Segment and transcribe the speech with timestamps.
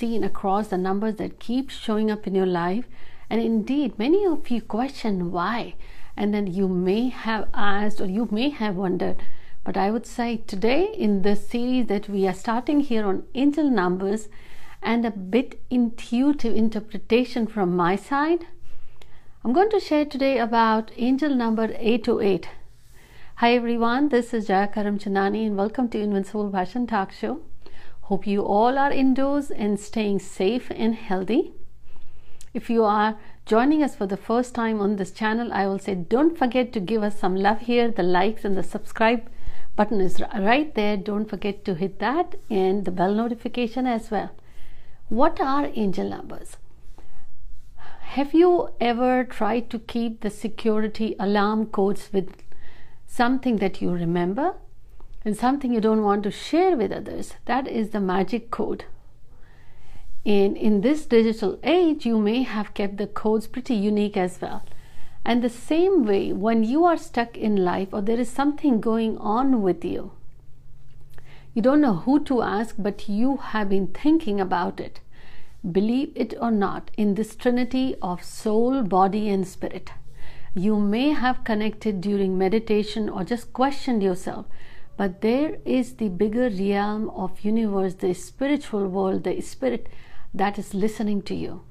[0.00, 2.84] seen across the numbers that keep showing up in your life.
[3.28, 5.74] And indeed many of you question why.
[6.16, 9.16] And then you may have asked or you may have wondered.
[9.64, 13.68] But i would say today in this series that we are starting here on angel
[13.68, 14.28] numbers
[14.80, 18.46] and a bit intuitive interpretation from my side
[19.44, 22.48] i'm going to share today about angel number 808
[23.34, 24.08] hi everyone.
[24.08, 27.40] This is jaya karamchandani and welcome to invincible passion talk show
[28.08, 31.52] Hope you all are indoors and staying safe and healthy.
[32.54, 35.94] If you are joining us for the first time on this channel, I will say
[35.94, 37.90] don't forget to give us some love here.
[37.90, 39.28] The likes and the subscribe
[39.76, 40.96] button is right there.
[40.96, 44.30] Don't forget to hit that and the bell notification as well.
[45.10, 46.56] What are angel numbers?
[48.16, 52.42] Have you ever tried to keep the security alarm codes with
[53.06, 54.54] something that you remember?
[55.28, 57.34] And something you don't want to share with others.
[57.44, 58.86] That is the magic code.
[60.24, 64.64] And in this digital age, you may have kept the codes pretty unique as well.
[65.26, 69.18] And the same way, when you are stuck in life or there is something going
[69.18, 70.12] on with you,
[71.52, 75.00] you don't know who to ask, but you have been thinking about it.
[75.78, 79.92] Believe it or not, in this trinity of soul, body, and spirit,
[80.54, 84.46] you may have connected during meditation or just questioned yourself
[84.98, 89.86] but there is the bigger realm of universe the spiritual world the spirit
[90.34, 91.62] that is listening to you.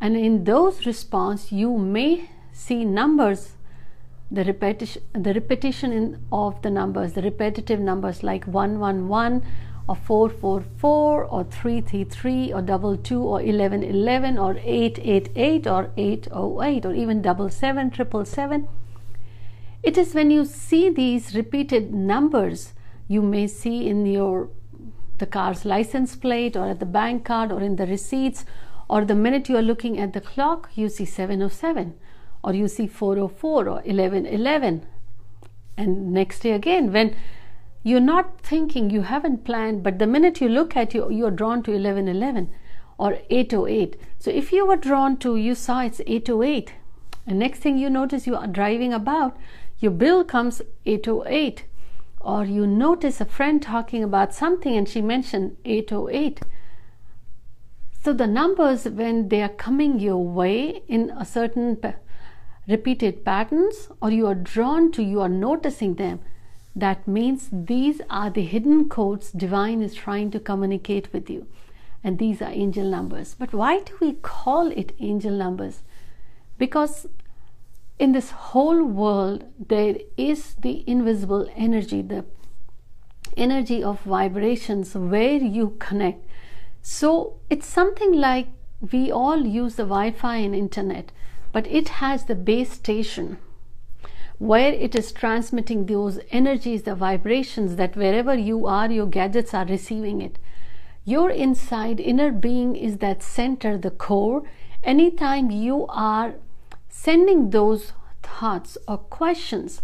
[0.00, 3.56] And in those response you may see numbers
[4.30, 9.42] the repetition the repetition in, of the numbers the repetitive numbers like 111
[9.88, 17.20] or 444 or 333 or double two or 1111 or 888 or 808 or even
[17.22, 18.68] double seven triple seven.
[19.82, 22.74] It is when you see these repeated numbers
[23.08, 24.48] you may see in your
[25.18, 28.44] the car's license plate or at the bank card or in the receipts
[28.88, 31.94] or the minute you are looking at the clock you see 707
[32.42, 34.86] or you see 404 or 1111
[35.76, 37.16] and next day again when
[37.82, 41.62] you're not thinking you haven't planned but the minute you look at you you're drawn
[41.62, 42.50] to 1111
[42.98, 46.74] or 808 so if you were drawn to you saw it's 808
[47.26, 49.36] and next thing you notice you are driving about
[49.78, 51.64] your bill comes 808
[52.26, 56.40] or you notice a friend talking about something and she mentioned 808
[58.02, 61.76] so the numbers when they are coming your way in a certain
[62.68, 66.20] repeated patterns or you are drawn to you are noticing them
[66.76, 71.46] that means these are the hidden codes divine is trying to communicate with you.
[72.04, 73.34] And these are angel numbers.
[73.36, 75.82] But why do we call it angel numbers?
[76.58, 77.06] Because
[77.98, 82.24] in this whole world there is the invisible energy the
[83.36, 86.26] energy of vibrations where you connect.
[86.82, 88.48] So it's something like
[88.92, 91.12] we all use the wi-fi and internet
[91.52, 93.38] but it has the base station
[94.38, 99.64] where it is transmitting those energies the vibrations that wherever you are your gadgets are
[99.64, 100.38] receiving it.
[101.04, 104.42] Your inside inner being is that center the core.
[104.82, 106.34] Anytime you are
[106.96, 107.92] sending those
[108.22, 109.82] thoughts or questions,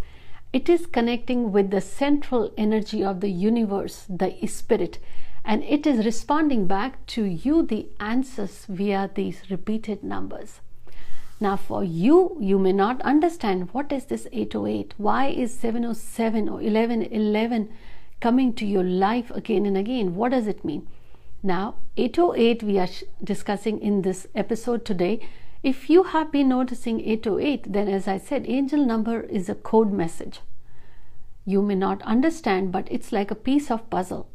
[0.53, 4.99] it is connecting with the central energy of the universe, the spirit,
[5.45, 10.61] and it is responding back to you the answers via these repeated numbers.
[11.39, 14.95] Now, for you, you may not understand what is this 808?
[14.97, 17.69] Why is 707 or 1111
[18.21, 20.15] coming to your life again and again?
[20.15, 20.89] What does it mean?
[21.43, 22.89] Now, 808 we are
[23.23, 25.21] discussing in this episode today
[25.63, 29.93] if you have been noticing 808, then as I said, angel number is a code
[29.93, 30.41] message.
[31.45, 34.29] You may not understand, but it's like a piece of puzzle.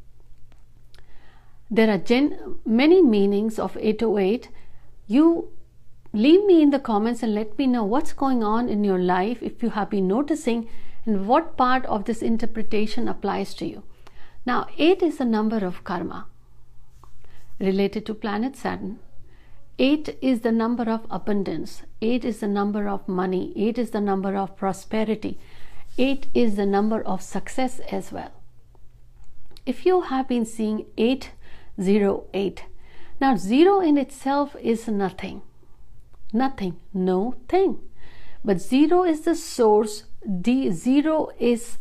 [1.70, 4.50] There are gen- many meanings of 808.
[5.08, 5.50] You
[6.14, 9.44] leave me in the comments and let me know what's going on in your life
[9.44, 10.70] if you have been noticing
[11.06, 13.84] and what part of this interpretation applies to you.
[14.46, 16.26] Now, 8 is a number of karma
[17.59, 19.00] related to planet Saturn.
[19.79, 21.84] Eight is the number of abundance.
[22.02, 23.53] Eight is the number of money.
[23.56, 25.38] Eight is the number of prosperity.
[26.00, 28.32] Eight is the number of success as well.
[29.68, 32.64] If you have been seeing 808,
[33.22, 35.44] now zero in itself is nothing.
[36.34, 37.80] Nothing, no thing.
[38.44, 40.06] But zero is the source.
[40.41, 41.78] D zero is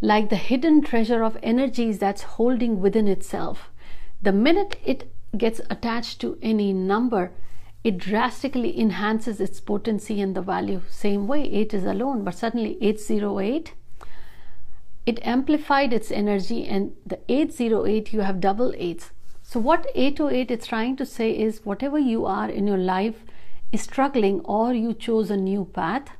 [0.00, 3.70] like the hidden treasure of energies that's holding within itself.
[4.22, 7.32] The minute it gets attached to any number,
[7.84, 10.82] it drastically enhances its potency and the value.
[10.88, 13.74] Same way, 8 is alone, but suddenly 808,
[15.06, 19.12] it amplified its energy, and the 808, you have double eights.
[19.44, 23.22] So, what 808 is trying to say is whatever you are in your life
[23.70, 26.10] is struggling, or you chose a new path,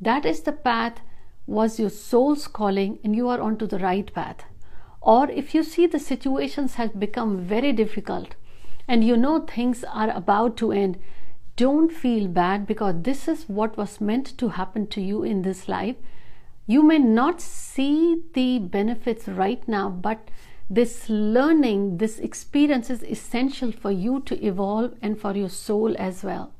[0.00, 1.00] that is the path
[1.48, 4.44] was your soul's calling, and you are onto the right path.
[5.00, 8.36] Or if you see the situations have become very difficult
[8.92, 10.98] and you know things are about to end,
[11.56, 15.66] don't feel bad because this is what was meant to happen to you in this
[15.66, 15.96] life.
[16.66, 20.30] You may not see the benefits right now, but
[20.68, 26.22] this learning, this experience is essential for you to evolve and for your soul as
[26.22, 26.52] well.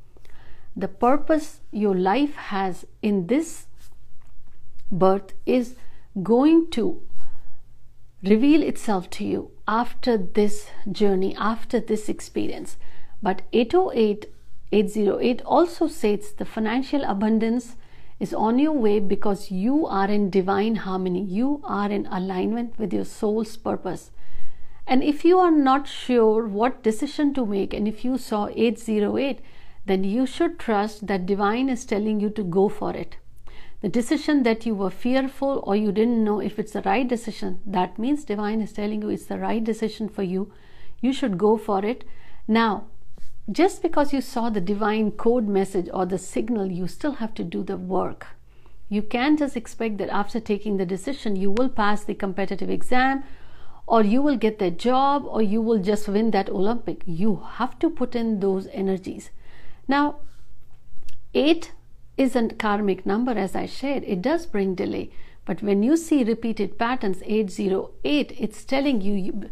[0.75, 3.67] The purpose your life has in this
[4.90, 5.76] birth is
[6.23, 7.02] going to
[8.23, 10.67] reveal itself to you after this
[11.01, 12.77] journey, after this experience.
[13.23, 14.27] But 808,
[14.71, 17.77] 808 also states the financial abundance
[18.21, 21.23] is on your way because you are in divine harmony.
[21.23, 24.11] You are in alignment with your soul's purpose.
[24.87, 29.41] And if you are not sure what decision to make, and if you saw 808,
[29.87, 33.17] then you should trust that divine is telling you to go for it
[33.82, 37.61] the decision that you were fearful or you didn't know if it's the right decision,
[37.67, 40.52] that means divine is telling you it's the right decision for you.
[41.00, 42.05] You should go for it.
[42.46, 42.84] Now,
[43.50, 47.43] just because you saw the divine code message or the signal, you still have to
[47.43, 48.29] do the work.
[48.88, 53.25] You can't just expect that after taking the decision, you will pass the competitive exam
[53.88, 57.02] or you will get that job or you will just win that Olympic.
[57.05, 59.31] You have to put in those energies.
[59.88, 60.20] Now,
[61.35, 61.73] eight
[62.17, 65.11] isn't karmic number as I shared, it does bring delay.
[65.44, 69.50] But when you see repeated patterns 808, it's telling you, you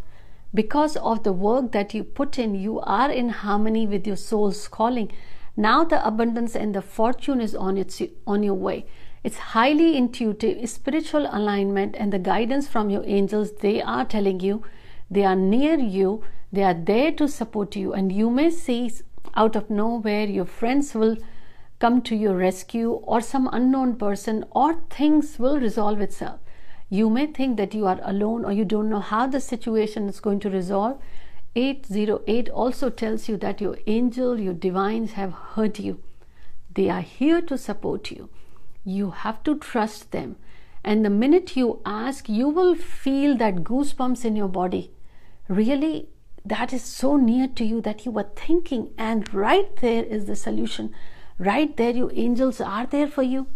[0.53, 4.67] because of the work that you put in, you are in harmony with your soul's
[4.69, 5.11] calling.
[5.57, 8.87] Now the abundance and the fortune is on its on your way.
[9.23, 13.53] It's highly intuitive, spiritual alignment, and the guidance from your angels.
[13.53, 14.63] They are telling you,
[15.11, 18.91] they are near you, they are there to support you, and you may see
[19.35, 21.17] out of nowhere your friends will
[21.81, 26.39] come to your rescue or some unknown person or things will resolve itself.
[26.91, 30.21] You may think that you are alone or you don't know how the situation is
[30.21, 31.01] going to resolve.
[31.57, 36.03] 808 also tells you that your angel, your divines have heard you.
[36.75, 38.29] They are here to support you.
[38.85, 40.37] You have to trust them.
[40.85, 44.91] And the minute you ask, you will feel that goosebumps in your body.
[45.49, 46.09] Really,
[46.45, 50.37] that is so near to you that you were thinking, and right there is the
[50.37, 50.95] solution
[51.41, 53.47] right there your angels are there for you.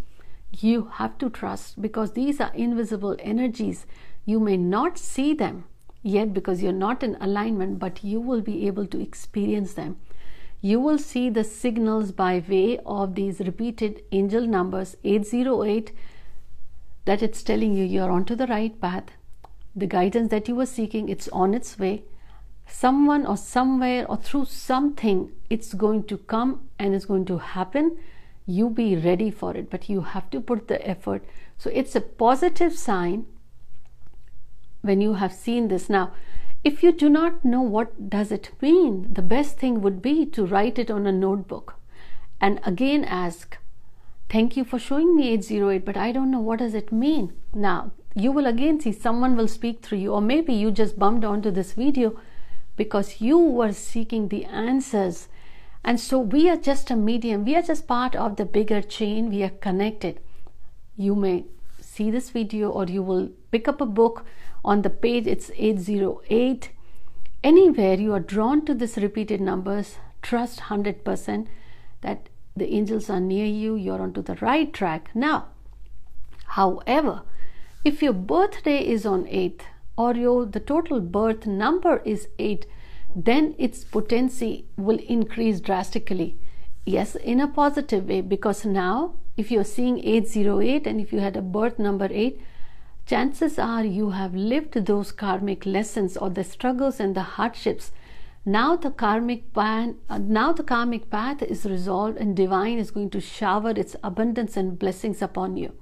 [0.58, 3.86] You have to trust because these are invisible energies.
[4.24, 5.64] You may not see them
[6.02, 9.96] yet because you're not in alignment but you will be able to experience them.
[10.62, 15.92] You will see the signals by way of these repeated angel numbers 808
[17.04, 19.10] that it's telling you you're onto the right path.
[19.76, 22.04] The guidance that you were seeking it's on its way.
[22.66, 27.96] Someone or somewhere or through something it's going to come and it's going to happen.
[28.46, 31.24] You be ready for it but you have to put the effort.
[31.58, 33.26] So it's a positive sign
[34.82, 35.88] when you have seen this.
[35.88, 36.12] Now
[36.64, 40.46] if you do not know what does it mean the best thing would be to
[40.46, 41.74] write it on a notebook
[42.40, 43.58] and again ask
[44.30, 47.32] thank you for showing me 808 but i don't know what does it mean.
[47.54, 51.24] Now you will again see someone will speak through you or maybe you just bumped
[51.24, 52.18] onto this video
[52.76, 55.28] because you were seeking the answers.
[55.84, 59.28] And so we are just a medium, we are just part of the bigger chain,
[59.28, 60.18] we are connected.
[60.96, 61.44] You may
[61.80, 64.24] see this video or you will pick up a book
[64.64, 66.70] on the page, it's 808.
[67.42, 71.46] Anywhere you are drawn to this repeated numbers, trust 100%
[72.00, 75.10] that the angels are near you, you're onto the right track.
[75.14, 75.48] Now,
[76.46, 77.22] however,
[77.84, 79.60] if your birthday is on 8th,
[79.96, 82.66] or your the total birth number is 8
[83.14, 86.36] then its potency will increase drastically
[86.84, 91.36] yes in a positive way because now if you're seeing 808 and if you had
[91.36, 92.40] a birth number 8
[93.06, 97.92] chances are you have lived those karmic lessons or the struggles and the hardships
[98.46, 103.08] now the karmic pan, uh, now the karmic path is resolved and divine is going
[103.10, 105.72] to shower its abundance and blessings upon you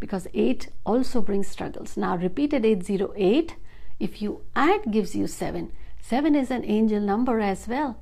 [0.00, 1.98] because 8 also brings struggles.
[1.98, 3.56] Now, repeated 808,
[4.00, 5.70] if you add, gives you 7.
[6.08, 7.98] 7 is an angel number as well.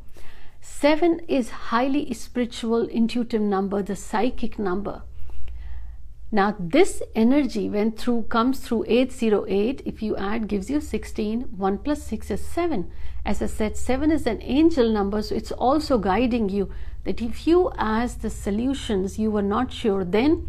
[0.61, 5.03] 7 is highly spiritual, intuitive number, the psychic number.
[6.31, 11.57] Now, this energy, when through comes through 808, if you add, gives you 16.
[11.57, 12.89] 1 plus 6 is 7.
[13.25, 16.71] As I said, 7 is an angel number, so it's also guiding you
[17.03, 20.49] that if you ask the solutions you were not sure, then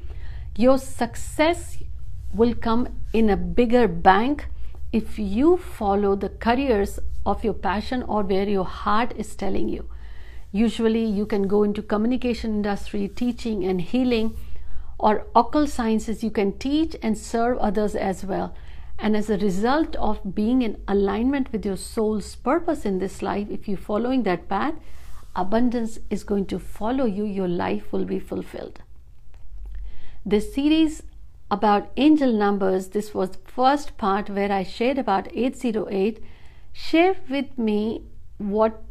[0.56, 1.80] your success
[2.32, 4.46] will come in a bigger bank
[4.92, 9.90] if you follow the careers of your passion or where your heart is telling you.
[10.52, 14.36] Usually you can go into communication industry teaching and healing
[14.98, 18.56] or occult sciences you can teach and serve others as well.
[18.98, 23.48] And as a result of being in alignment with your soul's purpose in this life
[23.50, 24.74] if you're following that path
[25.38, 27.24] abundance is going to follow you.
[27.24, 28.82] Your life will be fulfilled.
[30.26, 31.04] This series
[31.50, 36.22] about angel numbers this was the first part where i shared about 808
[36.74, 38.04] share with me
[38.38, 38.84] what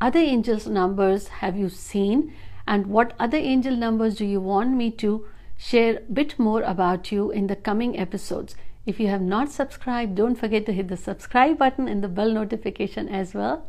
[0.00, 2.32] other angels numbers have you seen
[2.66, 5.26] and what other angel numbers do you want me to
[5.56, 8.54] share a bit more about you in the coming episodes.
[8.86, 12.32] If you have not subscribed don't forget to hit the subscribe button and the bell
[12.32, 13.66] notification as well.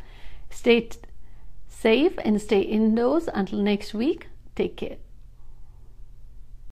[0.49, 0.89] Stay
[1.67, 3.29] safe and stay indoors.
[3.33, 4.97] Until next week take care